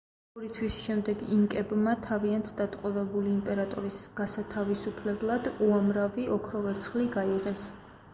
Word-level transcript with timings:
ორი 0.39 0.47
თვის 0.53 0.75
შემდეგ, 0.83 1.19
ინკებმა 1.33 1.91
თავიანთ 2.05 2.49
დატყვევებული 2.61 3.29
იმპერატორის 3.33 3.99
გასათავისუფლებლად 4.21 5.51
უამრავი 5.67 6.25
ოქრო-ვერცხლი 6.37 7.07
გაიღეს. 7.19 7.67